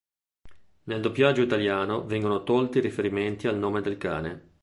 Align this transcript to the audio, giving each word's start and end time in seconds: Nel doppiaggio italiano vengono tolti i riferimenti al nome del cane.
Nel 0.85 0.99
doppiaggio 0.99 1.43
italiano 1.43 2.03
vengono 2.07 2.41
tolti 2.41 2.79
i 2.79 2.81
riferimenti 2.81 3.47
al 3.47 3.59
nome 3.59 3.81
del 3.81 3.99
cane. 3.99 4.49